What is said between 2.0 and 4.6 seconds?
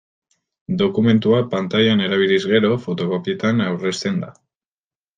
erabiliz gero, fotokopietan aurrezten da.